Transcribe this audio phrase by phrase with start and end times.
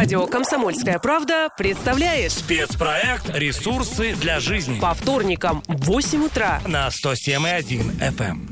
[0.00, 7.98] Радио «Комсомольская правда» представляет Спецпроект «Ресурсы для жизни» по вторникам в 8 утра на 107,1
[8.16, 8.49] FM.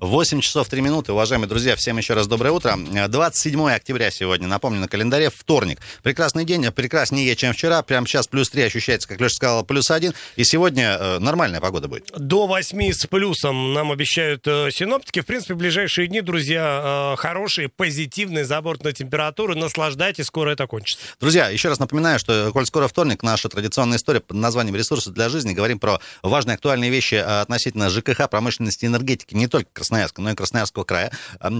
[0.00, 1.12] 8 часов 3 минуты.
[1.12, 2.74] Уважаемые друзья, всем еще раз доброе утро.
[2.76, 5.78] 27 октября сегодня, напомню, на календаре вторник.
[6.02, 7.82] Прекрасный день, прекраснее, чем вчера.
[7.82, 10.14] Прямо сейчас плюс 3 ощущается, как Леша сказал, плюс 1.
[10.36, 12.10] И сегодня э, нормальная погода будет.
[12.16, 15.20] До 8 с плюсом нам обещают э, синоптики.
[15.20, 19.54] В принципе, в ближайшие дни, друзья, э, хорошие, позитивные, забортные температуры.
[19.54, 21.04] Наслаждайтесь, скоро это кончится.
[21.20, 25.28] Друзья, еще раз напоминаю, что, коль скоро вторник, наша традиционная история под названием «Ресурсы для
[25.28, 25.52] жизни».
[25.52, 30.34] Говорим про важные актуальные вещи э, относительно ЖКХ, промышленности, энергетики, не только Красноярска, но и
[30.36, 31.10] Красноярского края.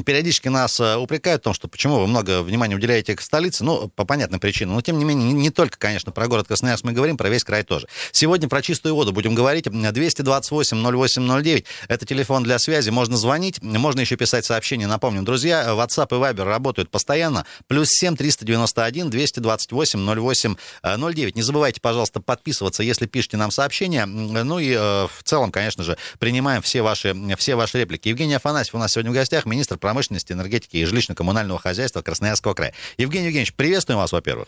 [0.07, 3.89] Периодически нас э, упрекают в том, что почему вы много внимания уделяете к столице, ну,
[3.89, 4.77] по понятным причинам.
[4.77, 7.65] Но, тем не менее, не, только, конечно, про город Красноярск мы говорим, про весь край
[7.65, 7.89] тоже.
[8.13, 9.67] Сегодня про чистую воду будем говорить.
[9.67, 11.65] 228-08-09.
[11.89, 12.91] Это телефон для связи.
[12.91, 14.87] Можно звонить, можно еще писать сообщения.
[14.87, 17.47] Напомним, друзья, WhatsApp и Viber работают постоянно.
[17.67, 21.37] Плюс 7 391 228 08 09.
[21.37, 24.07] Не забывайте, пожалуйста, подписываться, если пишете нам сообщения.
[24.07, 28.09] Ну и э, в целом, конечно же, принимаем все ваши, все ваши реплики.
[28.21, 32.75] Евгений Афанасьев у нас сегодня в гостях, министр промышленности, энергетики и жилищно-коммунального хозяйства Красноярского края.
[32.99, 34.47] Евгений Евгеньевич, приветствуем вас, во-первых.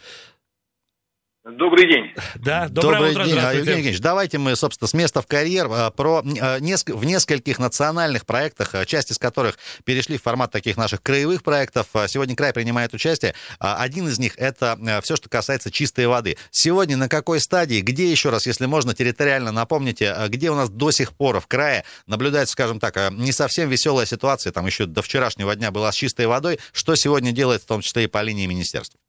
[1.44, 2.12] Добрый день.
[2.36, 4.00] Да, доброе Добрый утро, день, Евгений Евгеньевич.
[4.00, 8.86] Давайте мы, собственно, с места в карьер а, про а, в нескольких национальных проектах, а,
[8.86, 11.88] часть из которых перешли в формат таких наших краевых проектов.
[12.06, 13.34] Сегодня край принимает участие.
[13.58, 16.36] Один из них это все, что касается чистой воды.
[16.52, 20.92] Сегодня на какой стадии, где еще раз, если можно, территориально напомните, где у нас до
[20.92, 25.56] сих пор в крае наблюдается, скажем так, не совсем веселая ситуация, там еще до вчерашнего
[25.56, 26.60] дня была с чистой водой.
[26.70, 29.02] Что сегодня делает, в том числе и по линии министерства?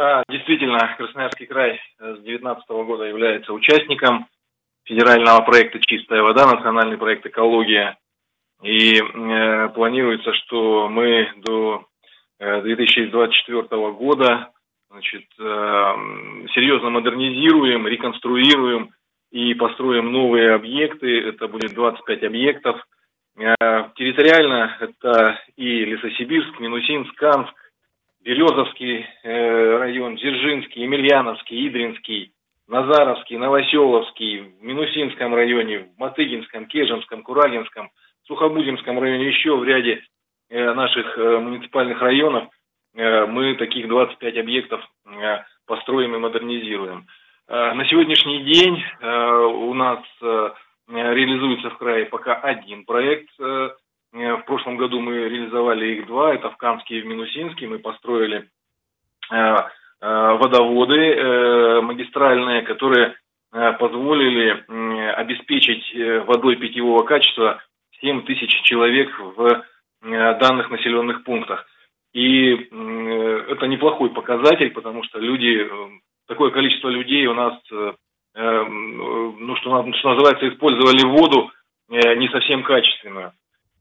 [0.00, 4.28] А, действительно, Красноярский край с 2019 года является участником
[4.84, 7.98] федерального проекта «Чистая вода», национальный проект «Экология».
[8.62, 11.86] И э, планируется, что мы до
[12.38, 14.52] э, 2024 года
[14.88, 15.44] значит, э,
[16.54, 18.90] серьезно модернизируем, реконструируем
[19.32, 21.28] и построим новые объекты.
[21.28, 22.80] Это будет 25 объектов.
[23.36, 23.54] Э,
[23.96, 27.52] территориально это и Лесосибирск, Минусинск, Канск,
[28.22, 32.32] Березовский э, район, Дзержинский, Емельяновский, Идринский,
[32.66, 37.90] Назаровский, Новоселовский, в Минусинском районе, в Матыгинском, Кежемском, Курагинском,
[38.26, 40.02] Сухобудимском районе, еще в ряде
[40.50, 42.48] э, наших э, муниципальных районов
[42.94, 44.80] мы таких 25 объектов
[45.66, 47.06] построим и модернизируем.
[47.46, 50.00] На сегодняшний день у нас
[50.88, 53.28] реализуется в крае пока один проект
[54.12, 57.66] в прошлом году мы реализовали их два, это в Камске и в Минусинске.
[57.66, 58.48] Мы построили
[59.30, 59.56] э, э,
[60.00, 63.16] водоводы магистральные, которые
[63.50, 64.62] позволили
[65.14, 67.62] обеспечить водой питьевого качества
[68.02, 69.64] 7 тысяч человек в
[70.02, 71.66] данных населенных пунктах.
[72.12, 75.66] И это неплохой показатель, потому что люди,
[76.26, 77.54] такое количество людей у нас,
[78.34, 81.50] ну, что, что называется, использовали воду
[81.88, 83.32] не совсем качественную.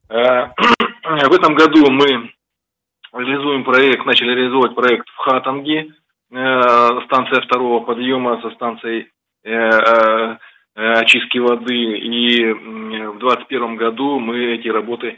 [0.10, 0.48] Э,
[1.30, 2.32] в этом году мы
[3.14, 5.94] реализуем проект, начали реализовывать проект в Хатанге,
[6.32, 9.10] э, станция второго подъема со станцией
[9.44, 10.38] э,
[10.76, 11.98] очистки воды.
[11.98, 15.18] И в 2021 году мы эти работы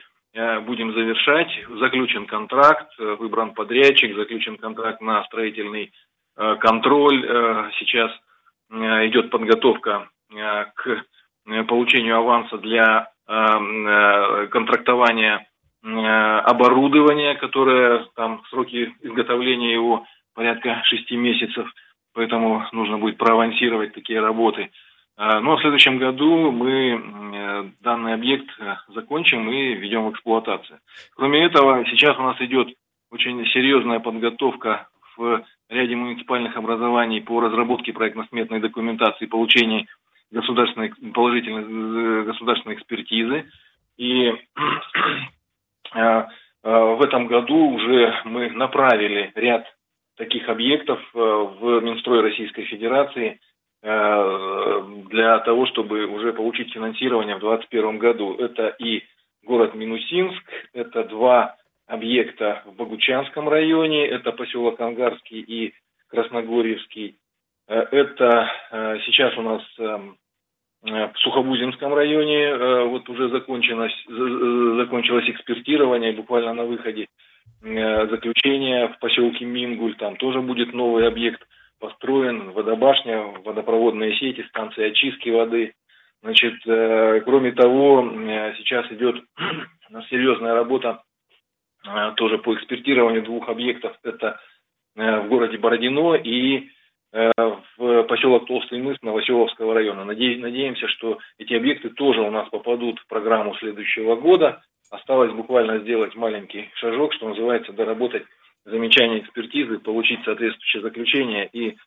[0.61, 1.49] будем завершать.
[1.79, 5.91] Заключен контракт, выбран подрядчик, заключен контракт на строительный
[6.59, 7.69] контроль.
[7.77, 8.09] Сейчас
[8.71, 10.07] идет подготовка
[10.75, 11.03] к
[11.67, 15.47] получению аванса для контрактования
[15.83, 21.71] э, оборудования, которое там сроки изготовления его порядка шести месяцев,
[22.13, 24.71] поэтому нужно будет проавансировать такие работы.
[25.17, 28.49] Э, ну а в следующем году мы данный объект
[28.87, 30.79] закончим и введем в эксплуатацию.
[31.15, 32.69] Кроме этого, сейчас у нас идет
[33.11, 34.87] очень серьезная подготовка
[35.17, 39.87] в ряде муниципальных образований по разработке проектно-сметной документации, получении
[40.31, 43.45] государственной, положительной э, государственной экспертизы.
[43.97, 44.27] И
[45.93, 46.25] э, э,
[46.63, 49.65] в этом году уже мы направили ряд
[50.17, 53.39] таких объектов в Минстрой Российской Федерации
[53.81, 58.35] для того, чтобы уже получить финансирование в 2021 году.
[58.35, 59.03] Это и
[59.45, 60.43] город Минусинск,
[60.73, 61.55] это два
[61.87, 65.73] объекта в Богучанском районе, это поселок Ангарский и
[66.09, 67.17] Красногорьевский.
[67.69, 70.17] Это сейчас у нас эм,
[70.81, 77.07] в Сухобузинском районе э, вот уже закончилось, закончилось экспертирование, буквально на выходе
[77.61, 81.45] э, заключение в поселке Мингуль, там тоже будет новый объект
[81.79, 85.73] построен, водобашня, водопроводные сети, станция очистки воды.
[86.21, 88.01] Значит, э, кроме того,
[88.57, 89.21] сейчас идет
[90.09, 91.03] серьезная работа
[92.17, 93.97] тоже по экспертированию двух объектов.
[94.03, 94.37] Это
[94.95, 96.69] в городе Бородино и
[97.11, 100.05] в поселок Толстый мыс Новоселовского района.
[100.05, 104.61] Надеемся, что эти объекты тоже у нас попадут в программу следующего года.
[104.91, 108.25] Осталось буквально сделать маленький шажок, что называется, доработать
[108.65, 111.49] замечания экспертизы, получить соответствующее заключение.
[111.51, 111.77] И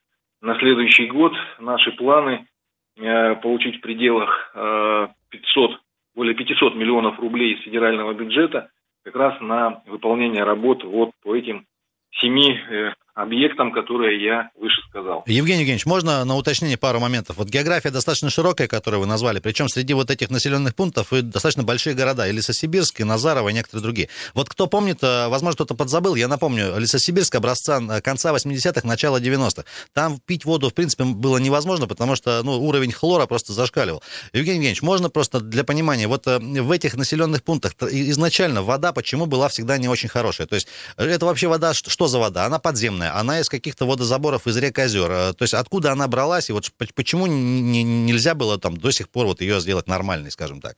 [0.41, 2.47] на следующий год наши планы
[2.97, 5.81] э, получить в пределах э, 500,
[6.15, 8.71] более 500 миллионов рублей из федерального бюджета
[9.05, 11.67] как раз на выполнение работ вот по этим
[12.13, 15.23] семи э, объектам, которые я выше сказал.
[15.27, 17.37] Евгений Евгеньевич, можно на уточнение пару моментов?
[17.37, 21.63] Вот география достаточно широкая, которую вы назвали, причем среди вот этих населенных пунктов и достаточно
[21.63, 24.09] большие города, и Лесосибирск, и Назарово, и некоторые другие.
[24.35, 29.21] Вот кто помнит, э, возможно, кто-то подзабыл, я напомню, Лесосибирск образца э, конца 80-х, начала
[29.21, 29.65] 90-х.
[29.93, 34.03] Там пить воду, в принципе, было невозможно, потому что ну, уровень хлора просто зашкаливал.
[34.33, 39.27] Евгений Евгеньевич, можно просто для понимания, вот э, в этих населенных пунктах изначально вода почему
[39.27, 40.47] была всегда не очень хорошая?
[40.47, 42.47] То есть это вообще вода, что за вода?
[42.47, 45.35] Она подземная, она из каких-то водозаборов, из рек, озер.
[45.35, 49.27] То есть откуда она бралась, и вот почему не, нельзя было там до сих пор
[49.27, 50.77] вот ее сделать нормальной, скажем так?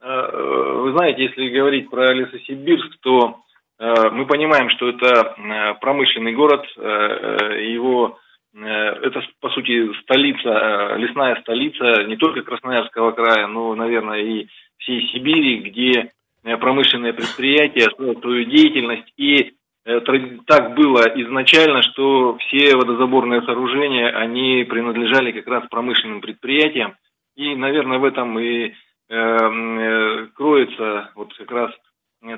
[0.00, 3.40] Вы знаете, если говорить про Лесосибирск, то
[3.78, 8.18] мы понимаем, что это промышленный город, его
[8.56, 14.46] это, по сути, столица, лесная столица не только Красноярского края, но, наверное, и
[14.78, 16.12] всей Сибири, где
[16.60, 19.12] промышленные предприятия свою деятельность.
[19.16, 19.54] И
[19.84, 26.96] так было изначально, что все водозаборные сооружения, они принадлежали как раз промышленным предприятиям.
[27.36, 28.72] И, наверное, в этом и э,
[29.08, 31.70] э, кроется вот как раз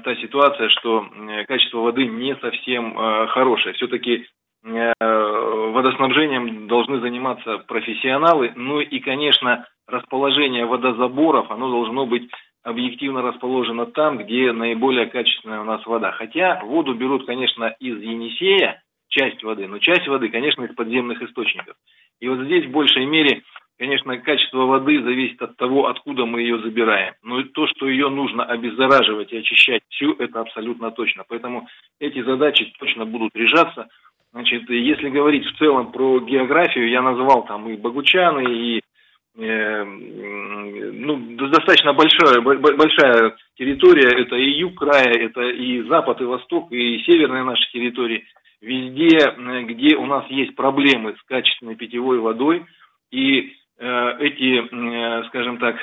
[0.03, 1.07] та ситуация, что
[1.47, 3.75] качество воды не совсем э, хорошее.
[3.75, 4.27] Все-таки
[4.65, 8.53] э, водоснабжением должны заниматься профессионалы.
[8.57, 12.29] Ну и, конечно, расположение водозаборов, оно должно быть
[12.67, 16.11] объективно расположена там, где наиболее качественная у нас вода.
[16.11, 21.77] Хотя воду берут, конечно, из Енисея, часть воды, но часть воды, конечно, из подземных источников.
[22.21, 23.43] И вот здесь в большей мере,
[23.79, 27.15] конечно, качество воды зависит от того, откуда мы ее забираем.
[27.23, 31.23] Но то, что ее нужно обеззараживать и очищать всю, это абсолютно точно.
[31.29, 31.69] Поэтому
[32.01, 33.87] эти задачи точно будут решаться.
[34.33, 38.83] Значит, если говорить в целом про географию, я назвал там и Богучаны, и
[39.37, 47.03] ну, достаточно большая, большая территория, это и юг края, это и запад, и восток, и
[47.05, 48.25] северные наши территории,
[48.63, 52.65] везде, э, где у нас есть проблемы с качественной питьевой водой,
[53.11, 55.77] и э, эти, скажем так,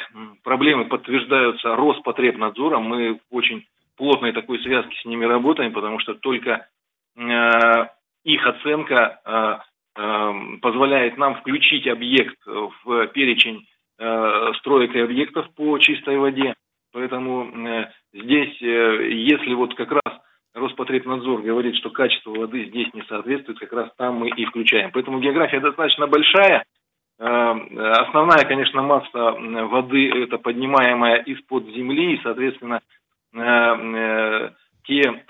[0.44, 3.67] проблемы подтверждаются Роспотребнадзором, мы в очень
[3.97, 6.67] плотной такой связке с ними работаем, потому что только
[7.15, 9.61] их оценка Эм,
[9.95, 13.65] позволяет нам включить объект в перечень
[13.99, 16.55] э, строек и объектов по чистой воде.
[16.91, 20.19] Поэтому э, здесь, э, если вот как раз
[20.53, 24.91] Роспотребнадзор говорит, что качество воды здесь не соответствует, как раз там мы и включаем.
[24.91, 26.63] Поэтому география достаточно большая.
[27.17, 32.81] Основная, конечно, масса воды это поднимаемая из-под земли, и, соответственно,
[34.83, 35.01] те,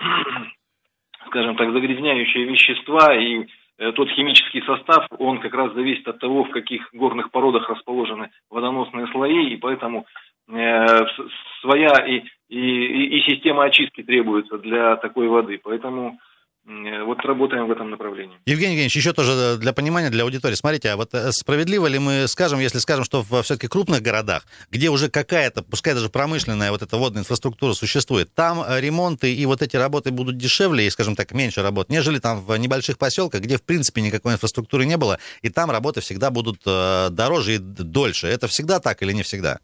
[1.26, 3.46] скажем так, загрязняющие вещества и
[3.76, 9.06] тот химический состав, он как раз зависит от того, в каких горных породах расположены водоносные
[9.08, 10.06] слои, и поэтому
[10.48, 11.06] э,
[11.60, 15.60] своя и, и, и система очистки требуется для такой воды.
[15.62, 16.18] Поэтому
[16.66, 18.38] вот работаем в этом направлении.
[18.46, 20.54] Евгений Евгеньевич, еще тоже для понимания, для аудитории.
[20.54, 24.46] Смотрите, а вот э, справедливо ли мы скажем, если скажем, что в все-таки крупных городах,
[24.70, 29.44] где уже какая-то, пускай даже промышленная вот эта водная инфраструктура существует, там э, ремонты и
[29.44, 33.42] вот эти работы будут дешевле и, скажем так, меньше работ, нежели там в небольших поселках,
[33.42, 37.58] где в принципе никакой инфраструктуры не было, и там работы всегда будут э, дороже и
[37.58, 38.26] дольше.
[38.26, 39.58] Это всегда так или не всегда?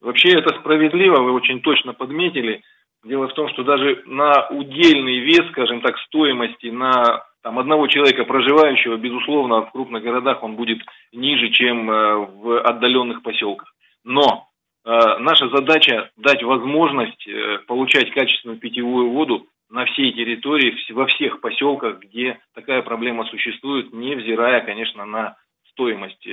[0.00, 2.62] Вообще это справедливо, вы очень точно подметили.
[3.04, 8.24] Дело в том, что даже на удельный вес, скажем так, стоимости на там, одного человека
[8.24, 10.78] проживающего, безусловно, в крупных городах он будет
[11.12, 13.74] ниже, чем э, в отдаленных поселках.
[14.04, 14.46] Но
[14.84, 21.40] э, наша задача дать возможность э, получать качественную питьевую воду на всей территории, во всех
[21.40, 25.36] поселках, где такая проблема существует, невзирая, конечно, на
[25.70, 26.24] стоимость.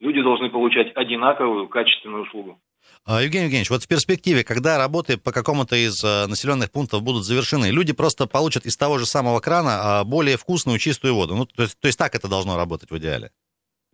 [0.00, 2.58] Люди должны получать одинаковую качественную услугу.
[3.04, 7.24] А, Евгений Евгеньевич, вот в перспективе, когда работы по какому-то из э, населенных пунктов будут
[7.24, 11.34] завершены, люди просто получат из того же самого крана а, более вкусную, чистую воду.
[11.34, 13.30] Ну, то есть, то есть так это должно работать в идеале?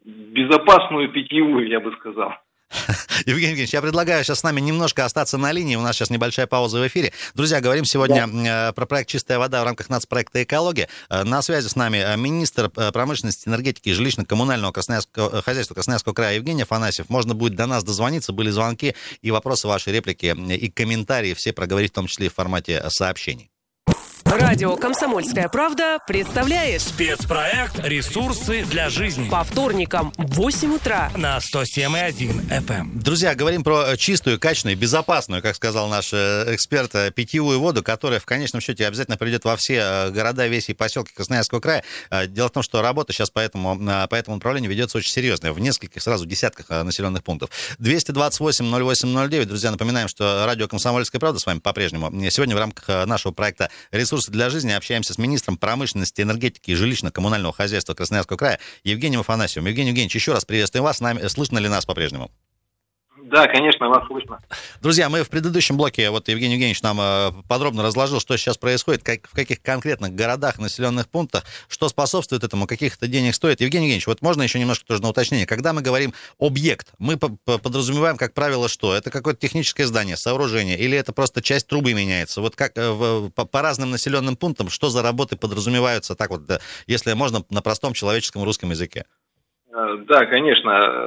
[0.05, 2.33] Безопасную питьевую, я бы сказал.
[3.26, 5.76] Евгений Евгеньевич, я предлагаю сейчас с нами немножко остаться на линии.
[5.76, 7.12] У нас сейчас небольшая пауза в эфире.
[7.35, 8.69] Друзья, говорим сегодня да.
[8.69, 10.88] Э, про проект «Чистая вода» в рамках нацпроекта «Экология».
[11.09, 16.37] Э, на связи с нами э, министр промышленности, энергетики и жилищно-коммунального Красноярского, хозяйства Красноярского края
[16.37, 17.09] Евгений Афанасьев.
[17.09, 18.33] Можно будет до нас дозвониться.
[18.33, 22.35] Были звонки и вопросы, ваши реплики и комментарии все проговорить, в том числе и в
[22.35, 23.50] формате сообщений.
[24.35, 32.49] Радио «Комсомольская правда» представляет Спецпроект «Ресурсы для жизни» по вторникам в 8 утра на 107,1
[32.49, 32.99] FM.
[33.00, 38.19] Друзья, говорим про чистую, качественную, безопасную, как сказал наш э, эксперт, э, питьевую воду, которая
[38.19, 41.85] в конечном счете обязательно придет во все э, города, веси и поселки Красноярского края.
[42.26, 45.61] Дело в том, что работа сейчас по этому, по этому направлению ведется очень серьезная, в
[45.61, 47.50] нескольких, сразу десятках населенных пунктов.
[47.79, 52.11] 228-08-09, друзья, напоминаем, что радио «Комсомольская правда» с вами по-прежнему.
[52.31, 57.52] Сегодня в рамках нашего проекта «Ресурсы для жизни» общаемся с министром промышленности, энергетики и жилищно-коммунального
[57.52, 59.69] хозяйства Красноярского края Евгением Афанасьевым.
[59.69, 61.00] Евгений Евгеньевич, еще раз приветствуем вас.
[61.00, 62.31] Нами, слышно ли нас по-прежнему?
[63.25, 64.38] Да, конечно, вас слышно.
[64.83, 69.02] Друзья, мы в предыдущем блоке, вот Евгений Евгеньевич нам э, подробно разложил, что сейчас происходит,
[69.02, 73.62] как, в каких конкретных городах, населенных пунктах, что способствует этому, каких это денег стоит.
[73.62, 75.47] Евгений Евгеньевич, вот можно еще немножко тоже на уточнение.
[75.47, 78.95] Когда мы говорим объект, мы подразумеваем, как правило, что?
[78.95, 82.43] Это какое-то техническое здание, сооружение, или это просто часть трубы меняется?
[82.43, 86.45] Вот как э, в, по, по разным населенным пунктам, что за работы подразумеваются, так вот,
[86.45, 89.07] да, если можно на простом человеческом русском языке?
[89.73, 91.07] Э, да, конечно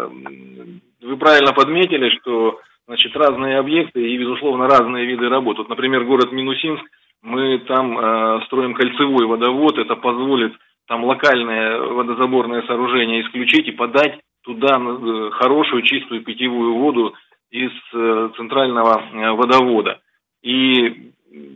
[1.01, 5.57] вы правильно подметили, что значит, разные объекты и, безусловно, разные виды работ.
[5.57, 6.83] Вот, например, город Минусинск,
[7.21, 10.53] мы там э, строим кольцевой водовод, это позволит
[10.87, 17.13] там локальное водозаборное сооружение исключить и подать туда э, хорошую чистую питьевую воду
[17.51, 19.99] из э, центрального э, водовода.
[20.41, 21.11] И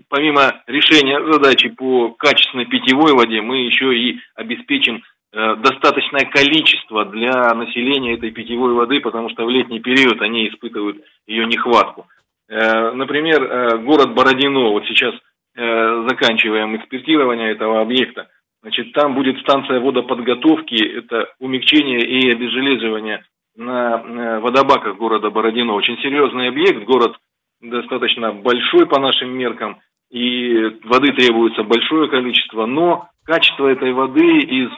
[0.10, 5.03] помимо решения задачи по качественной питьевой воде, мы еще и обеспечим
[5.34, 11.46] достаточное количество для населения этой питьевой воды, потому что в летний период они испытывают ее
[11.46, 12.08] нехватку.
[12.50, 15.14] Э, например, э, город Бородино, вот сейчас
[15.54, 18.30] заканчиваем экспертирование этого объекта,
[18.62, 23.26] значит, там будет станция водоподготовки, это умягчение и обезжелезывание
[23.58, 25.74] на водобаках города Бородино.
[25.74, 27.18] Очень серьезный объект, город
[27.60, 34.70] достаточно большой по нашим меркам, и воды требуется большое количество, но качество этой воды из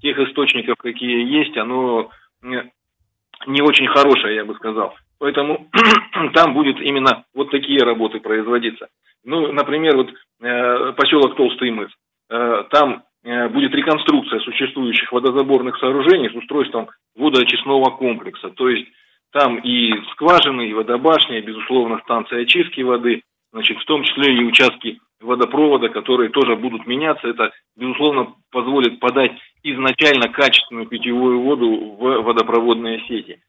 [0.00, 2.10] тех источников, какие есть, оно
[2.42, 4.94] не очень хорошее, я бы сказал.
[5.18, 5.68] Поэтому
[6.34, 8.88] там будет именно вот такие работы производиться.
[9.24, 11.90] Ну, например, вот э, поселок Толстый мыс.
[12.30, 18.48] Э, там э, будет реконструкция существующих водозаборных сооружений с устройством водоочистного комплекса.
[18.50, 18.88] То есть
[19.32, 24.44] там и скважины, и водобашня, и, безусловно, станция очистки воды, значит, в том числе и
[24.44, 27.28] участки водопровода, которые тоже будут меняться.
[27.28, 33.40] Это, безусловно, позволит подать изначально качественную питьевую воду в водопроводные сети.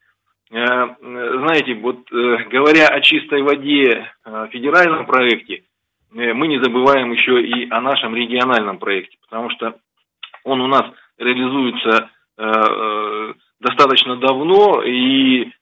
[0.52, 5.62] Э, знаете, вот э, говоря о чистой воде в федеральном проекте,
[6.14, 9.74] э, мы не забываем еще и о нашем региональном проекте, потому что
[10.44, 10.82] он у нас
[11.18, 12.10] реализуется
[13.60, 15.52] достаточно давно, и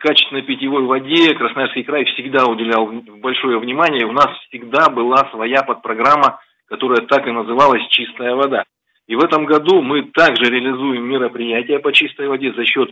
[0.00, 2.86] качественной питьевой воде Красноярский край всегда уделял
[3.20, 4.06] большое внимание.
[4.06, 8.64] У нас всегда была своя подпрограмма, которая так и называлась «Чистая вода».
[9.06, 12.90] И в этом году мы также реализуем мероприятия по чистой воде за счет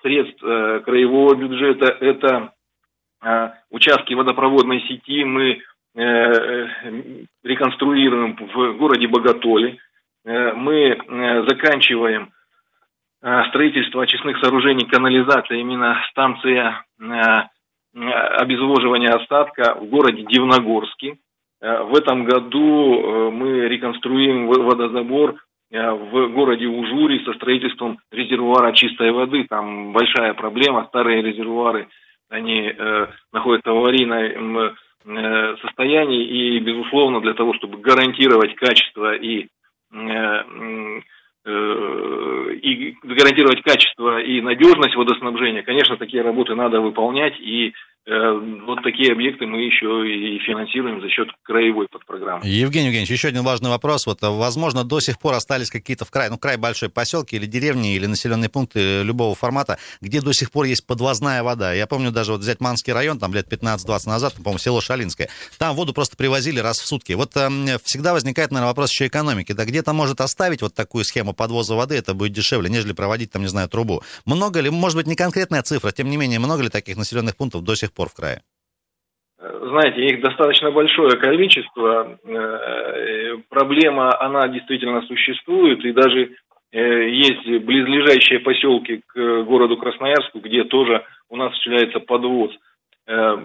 [0.00, 1.86] средств э, краевого бюджета.
[1.86, 2.52] Это
[3.24, 5.58] э, участки водопроводной сети мы
[5.96, 9.78] э, э реконструируем в городе Боготоле.
[10.24, 12.35] Э, мы э, заканчиваем э,
[13.48, 17.04] строительство очистных сооружений канализации, именно станция э,
[17.92, 21.18] обезвоживания остатка в городе Дивногорске.
[21.60, 25.36] Э, в этом году мы реконструируем водозабор
[25.70, 29.46] Э, в городе Ужури со строительством резервуара чистой воды.
[29.48, 31.88] Там большая проблема, старые резервуары,
[32.28, 39.44] они э, находятся в аварийном э, состоянии, и, безусловно, для того, чтобы гарантировать качество и
[39.44, 39.46] э,
[39.92, 41.00] э,
[41.46, 49.12] и гарантировать качество и надежность водоснабжения, конечно, такие работы надо выполнять, и Э, вот такие
[49.12, 52.46] объекты мы еще и финансируем за счет краевой подпрограммы.
[52.46, 54.06] Евгений Евгеньевич, еще один важный вопрос.
[54.06, 57.96] Вот, возможно, до сих пор остались какие-то в край, ну, край большой поселки или деревни,
[57.96, 61.72] или населенные пункты любого формата, где до сих пор есть подвозная вода.
[61.72, 65.28] Я помню даже вот взять Манский район, там лет 15-20 назад, по-моему, село Шалинское.
[65.58, 67.12] Там воду просто привозили раз в сутки.
[67.14, 67.48] Вот э,
[67.82, 69.50] всегда возникает, наверное, вопрос еще экономики.
[69.50, 73.42] Да где-то может оставить вот такую схему подвоза воды, это будет дешевле, нежели проводить там,
[73.42, 74.04] не знаю, трубу.
[74.26, 77.64] Много ли, может быть, не конкретная цифра, тем не менее, много ли таких населенных пунктов
[77.64, 78.42] до сих пор в крае?
[79.38, 82.18] Знаете, их достаточно большое количество.
[82.24, 86.36] Э, проблема, она действительно существует, и даже
[86.72, 92.50] э, есть близлежащие поселки к городу Красноярску, где тоже у нас осуществляется подвоз.
[93.06, 93.36] Э,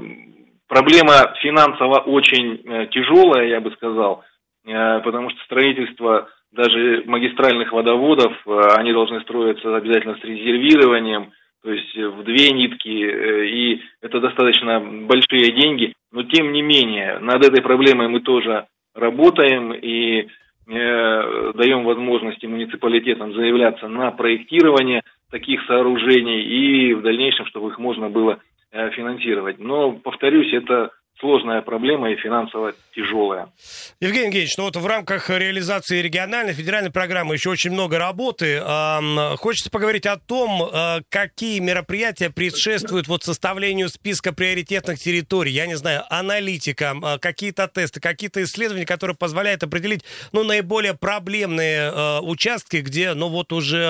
[0.69, 4.23] проблема финансово очень тяжелая, я бы сказал,
[4.63, 8.33] потому что строительство даже магистральных водоводов,
[8.77, 14.19] они должны строиться обязательно с резервированием, то есть э, в две нитки, э, и это
[14.19, 18.65] достаточно большие деньги, но тем не менее над этой проблемой мы тоже
[18.95, 27.69] работаем и э, даем возможности муниципалитетам заявляться на проектирование таких сооружений и в дальнейшем, чтобы
[27.69, 28.39] их можно было
[28.71, 29.59] э, финансировать.
[29.59, 33.49] Но, повторюсь, это сложная проблема и финансово тяжелая.
[33.99, 38.61] Евгений Евгеньевич, ну вот в рамках реализации региональной, федеральной программы еще очень много работы.
[39.37, 45.51] Хочется поговорить о том, а, какие мероприятия предшествуют вот составлению списка приоритетных территорий.
[45.51, 51.91] Я не знаю, аналитика, а, какие-то тесты, какие-то исследования, которые позволяют определить, ну, наиболее проблемные
[51.93, 53.81] а, участки, где, ну, вот уже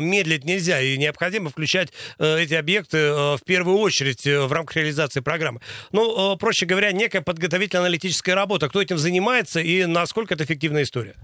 [0.00, 2.98] медлить нельзя и необходимо включать эти объекты
[3.36, 5.60] в первую очередь в рамках реализации программы.
[5.92, 8.68] Ну, проще говоря, некая подготовительно-аналитическая работа.
[8.68, 11.14] Кто этим занимается и насколько это эффективная история?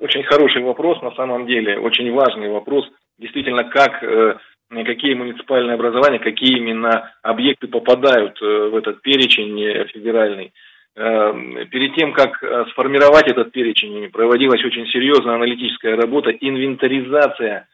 [0.00, 2.86] Очень хороший вопрос, на самом деле, очень важный вопрос.
[3.18, 4.38] Действительно, как э,
[4.70, 10.52] какие муниципальные образования, какие именно объекты попадают э, в этот перечень э, федеральный.
[10.92, 12.42] Перед тем, как
[12.72, 17.68] сформировать этот перечень, проводилась очень серьезная аналитическая работа, инвентаризация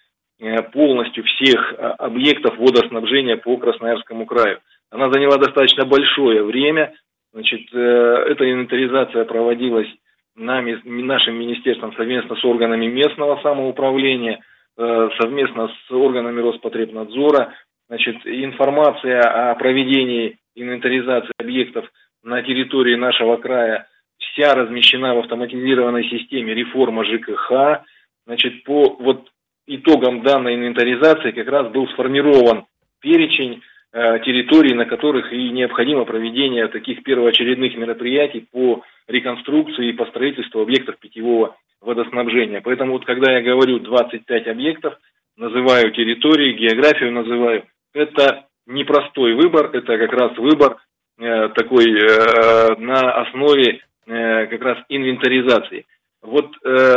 [0.73, 4.61] полностью всех объектов водоснабжения по Красноярскому краю.
[4.91, 6.95] Она заняла достаточно большое время.
[7.33, 9.89] Значит, э, эта инвентаризация проводилась
[10.37, 14.41] нами, нашим министерством совместно с органами местного самоуправления,
[14.77, 17.55] э, совместно с органами Роспотребнадзора.
[17.89, 21.87] Значит, информация о проведении инвентаризации объектов
[22.23, 23.87] на территории нашего края
[24.19, 27.85] вся размещена в автоматизированной системе реформа ЖКХ.
[28.27, 29.29] Значит, по вот
[29.67, 32.67] итогам данной инвентаризации как раз был сформирован
[33.01, 33.63] перечень
[33.97, 40.99] территорий, на которых и необходимо проведение таких первоочередных мероприятий по реконструкции и по строительству объектов
[40.99, 42.61] питьевого водоснабжения.
[42.61, 44.99] Поэтому вот когда я говорю 25 объектов,
[45.37, 50.77] называю территории, географию называю, это непростой выбор, это как раз выбор
[51.19, 55.87] э, такой э, на основе э, как раз инвентаризации.
[56.23, 56.95] Вот э,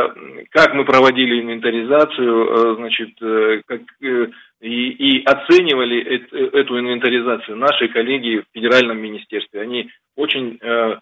[0.52, 4.28] как мы проводили инвентаризацию, э, значит, э, как, э,
[4.62, 9.62] и, и оценивали э, эту инвентаризацию наши коллеги в федеральном министерстве.
[9.62, 11.00] Они очень, э,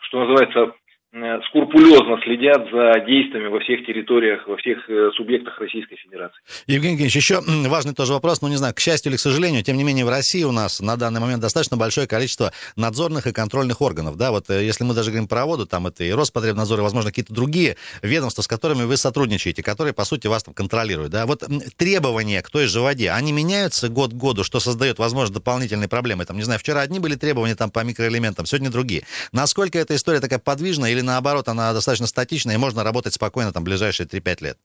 [0.00, 0.74] что называется,
[1.12, 6.38] скрупулезно следят за действиями во всех территориях, во всех э, субъектах Российской Федерации.
[6.68, 9.76] Евгений Евгеньевич, еще важный тоже вопрос, ну не знаю, к счастью или к сожалению, тем
[9.76, 13.80] не менее в России у нас на данный момент достаточно большое количество надзорных и контрольных
[13.80, 16.82] органов, да, вот э, если мы даже говорим про воду, там это и Роспотребнадзор, и,
[16.82, 21.26] возможно, какие-то другие ведомства, с которыми вы сотрудничаете, которые, по сути, вас там контролируют, да,
[21.26, 21.42] вот
[21.76, 26.24] требования к той же воде, они меняются год к году, что создает, возможно, дополнительные проблемы,
[26.24, 29.02] там, не знаю, вчера одни были требования там по микроэлементам, сегодня другие.
[29.32, 33.52] Насколько эта история такая подвижная или или наоборот она достаточно статичная и можно работать спокойно
[33.52, 34.56] там ближайшие 3-5 лет?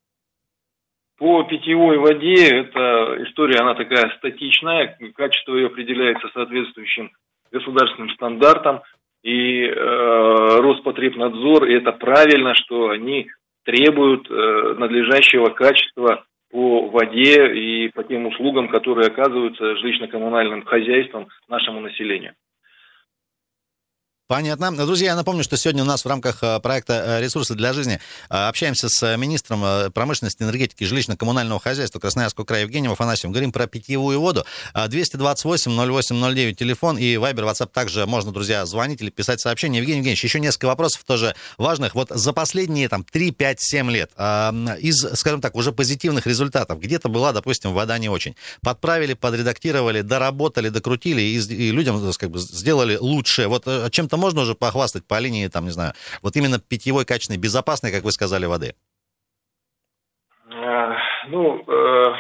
[1.18, 7.12] По питьевой воде эта история, она такая статичная, качество ее определяется соответствующим
[7.52, 8.82] государственным стандартам,
[9.24, 9.72] и э,
[10.60, 13.28] Роспотребнадзор, и это правильно, что они
[13.64, 21.80] требуют э, надлежащего качества по воде и по тем услугам, которые оказываются жилищно-коммунальным хозяйством нашему
[21.80, 22.34] населению.
[24.28, 24.76] Понятно.
[24.76, 28.00] Друзья, я напомню, что сегодня у нас в рамках э, проекта э, «Ресурсы для жизни»
[28.32, 33.34] э, общаемся с министром промышленности, энергетики и жилищно-коммунального хозяйства Красноярского края Евгением Афанасьевым.
[33.34, 34.44] Говорим про питьевую воду.
[34.74, 39.78] 228-08-09 телефон и Вайбер, WhatsApp также можно, друзья, звонить или писать сообщения.
[39.78, 41.94] Евгений Евгеньевич, еще несколько вопросов тоже важных.
[41.94, 44.12] Вот за последние там 3, 5, 7 лет
[44.80, 48.36] из, скажем так, уже позитивных результатов, где-то была, допустим, вода не очень.
[48.62, 53.48] Подправили, подредактировали, доработали, докрутили и людям как бы, сделали лучше.
[53.48, 55.92] Вот чем-то что можно уже похвастать по линии, там, не знаю,
[56.24, 58.74] вот именно питьевой, качественной, безопасной, как вы сказали, воды?
[60.50, 60.96] Э,
[61.28, 62.14] ну, э,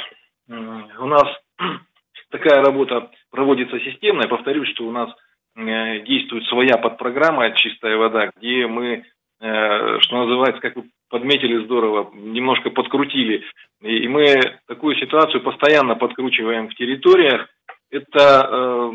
[0.99, 1.23] у нас
[2.31, 4.27] такая работа проводится системная.
[4.27, 5.09] Повторюсь, что у нас
[5.55, 9.05] э, действует своя подпрограмма «Чистая вода», где мы,
[9.39, 13.43] что называется, как вы подметили здорово, немножко подкрутили.
[13.81, 17.47] И мы такую ситуацию постоянно подкручиваем в территориях,
[17.91, 18.91] это э,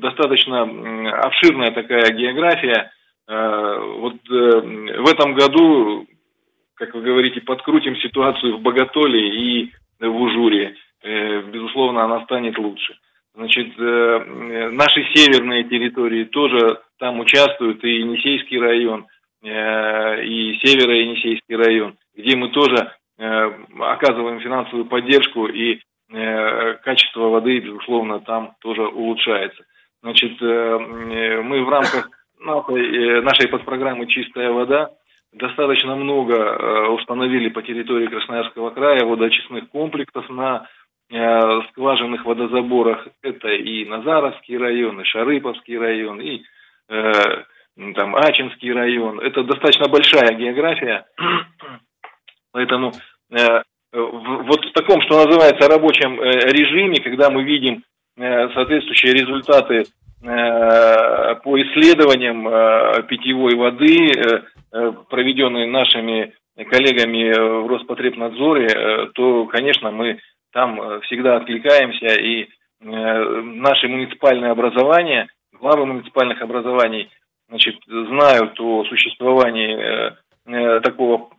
[0.00, 0.62] достаточно
[1.20, 2.90] обширная такая география.
[3.28, 4.60] Э, вот э,
[5.00, 6.06] в этом году,
[6.74, 10.74] как вы говорите, подкрутим ситуацию в Боготоле и в Ужуре.
[11.02, 12.96] Э, безусловно, она станет лучше.
[13.34, 19.06] Значит, э, наши северные территории тоже там участвуют, и Енисейский район,
[19.42, 28.20] э, и Северо-Енисейский район, где мы тоже э, оказываем финансовую поддержку и качество воды, безусловно,
[28.20, 29.64] там тоже улучшается.
[30.02, 30.78] Значит, э,
[31.42, 32.08] мы в рамках
[32.40, 34.90] э, нашей подпрограммы «Чистая вода»
[35.32, 40.66] достаточно много установили по территории Красноярского края водоочистных комплексов на
[41.70, 43.06] скважинных водозаборах.
[43.22, 46.42] Это и Назаровский район, и Шарыповский район, и
[46.88, 49.20] там Ачинский район.
[49.20, 51.04] Это достаточно большая география,
[52.52, 52.92] поэтому
[53.92, 57.82] вот в таком, что называется, рабочем режиме, когда мы видим
[58.16, 59.84] соответствующие результаты
[60.22, 62.44] по исследованиям
[63.06, 64.42] питьевой воды,
[65.08, 70.18] проведенные нашими коллегами в Роспотребнадзоре, то, конечно, мы
[70.52, 72.48] там всегда откликаемся, и
[72.80, 77.10] наши муниципальные образования, главы муниципальных образований,
[77.48, 80.12] значит, знают о существовании
[80.46, 81.30] такого,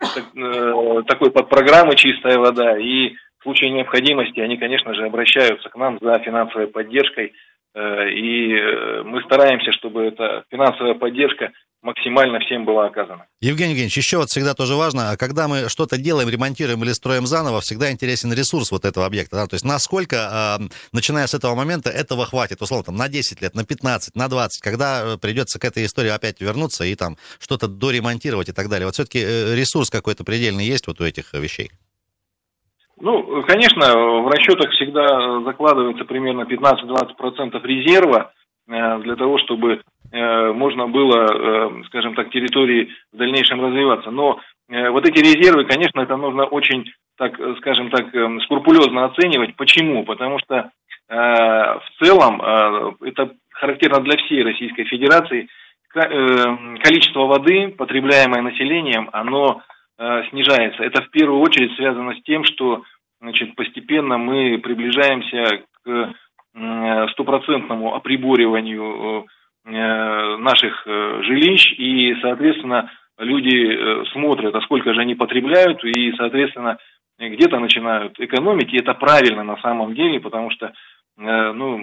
[1.08, 6.20] такой подпрограммы «Чистая вода», и в случае необходимости они, конечно же, обращаются к нам за
[6.20, 7.34] финансовой поддержкой,
[7.76, 11.52] и мы стараемся, чтобы эта финансовая поддержка
[11.82, 13.26] максимально всем была оказана.
[13.40, 17.62] Евгений Евгеньевич, еще вот всегда тоже важно, когда мы что-то делаем, ремонтируем или строим заново,
[17.62, 19.38] всегда интересен ресурс вот этого объекта.
[19.38, 19.48] Да?
[19.48, 23.56] То есть насколько, э, начиная с этого момента, этого хватит, условно, там, на 10 лет,
[23.56, 27.68] на 15, на 20, когда э, придется к этой истории опять вернуться и там что-то
[27.68, 28.86] доремонтировать и так далее.
[28.86, 31.72] Вот все-таки э, ресурс какой-то предельный есть вот у этих вещей?
[33.00, 38.32] Ну, конечно, в расчетах всегда закладывается примерно 15-20% резерва
[38.68, 39.82] для того, чтобы
[40.12, 44.10] Э, можно было, э, скажем так, территории в дальнейшем развиваться.
[44.10, 46.86] Но э, вот эти резервы, конечно, это нужно очень,
[47.18, 48.08] так, скажем так,
[48.44, 49.56] скрупулезно оценивать.
[49.56, 50.04] Почему?
[50.04, 50.72] Потому что
[51.10, 52.42] в целом
[53.02, 55.48] это характерно для всей Российской Федерации.
[55.94, 59.62] Количество воды, потребляемое населением, оно
[60.30, 60.84] снижается.
[60.84, 62.84] Это в первую очередь связано с тем, что
[63.20, 66.14] значит, постепенно мы приближаемся к
[67.14, 69.28] стопроцентному оприбориванию
[69.70, 76.14] Э, наших э, жилищ, и, соответственно, люди э, смотрят, а сколько же они потребляют, и,
[76.14, 76.78] соответственно,
[77.20, 80.72] где-то начинают экономить, и это правильно на самом деле, потому что,
[81.18, 81.80] ну,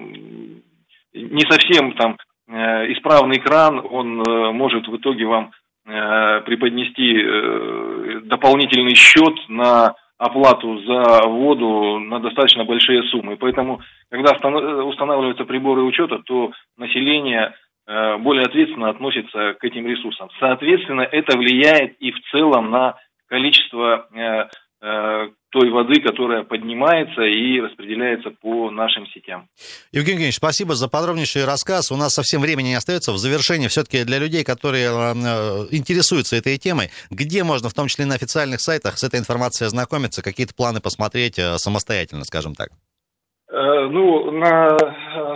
[1.12, 2.16] не совсем там
[2.48, 4.22] исправный кран, он
[4.54, 5.50] может в итоге вам
[5.84, 13.36] преподнести дополнительный счет на оплату за воду на достаточно большие суммы.
[13.36, 17.52] Поэтому, когда устанавливаются приборы учета, то население
[17.86, 20.30] Э, более ответственно относится к этим ресурсам.
[20.40, 22.96] Соответственно, это влияет и в целом на
[23.28, 24.48] количество э, э,
[25.50, 29.48] той воды, которая поднимается и распределяется по нашим сетям.
[29.92, 31.90] Евгений Евгеньевич, спасибо за подробнейший рассказ.
[31.90, 33.12] У нас совсем времени не остается.
[33.12, 34.88] В завершении все-таки для людей, которые
[35.70, 40.22] интересуются этой темой, где можно, в том числе на официальных сайтах, с этой информацией ознакомиться,
[40.22, 42.68] какие-то планы посмотреть самостоятельно, скажем так?
[43.50, 44.76] Ну, на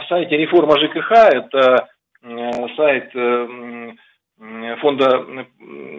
[0.09, 1.89] сайте реформа ЖКХ это
[2.23, 3.95] Э, сайт э,
[4.81, 5.27] фонда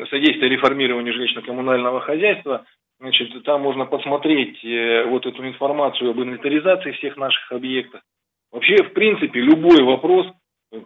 [0.09, 2.65] содействия реформированию жилищно-коммунального хозяйства.
[2.99, 8.01] Значит, там можно посмотреть э, вот эту информацию об инвентаризации всех наших объектов.
[8.51, 10.27] Вообще, в принципе, любой вопрос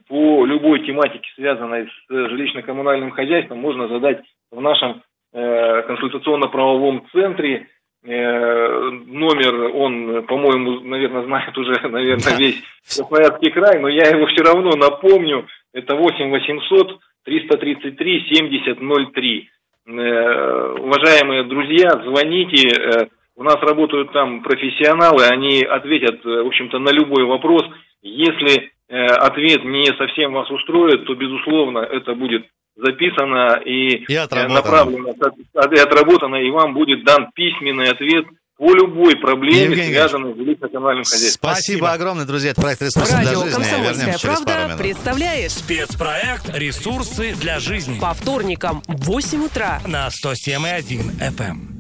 [0.08, 4.22] по любой тематике, связанной с жилищно-коммунальным хозяйством, можно задать
[4.52, 5.02] в нашем
[5.34, 7.68] консультационно-правовом центре.
[8.04, 12.64] Номер он, по-моему, наверное, знает уже, наверное, весь
[12.96, 15.48] Красноярский край, но я его все равно напомню.
[15.74, 19.50] Это 8 800 333 7003.
[19.86, 22.70] Уважаемые друзья, звоните.
[22.70, 27.64] Э, у нас работают там профессионалы, они ответят, э, в общем-то, на любой вопрос.
[28.02, 34.06] Если э, ответ не совсем вас устроит, то, безусловно, это будет записано и,
[34.50, 38.26] и направлено, и отработано, и вам будет дан письменный ответ
[38.64, 41.52] по любой проблеме, Евгений связанной с жилищно-коммунальным хозяйством.
[41.52, 42.52] Спасибо огромное, друзья.
[42.52, 43.54] Это проект «Ресурсы Радио для жизни».
[43.56, 48.00] «Комсомольская правда» представляет спецпроект «Ресурсы для жизни».
[48.00, 51.73] По вторникам в 8 утра на 107,1 FM.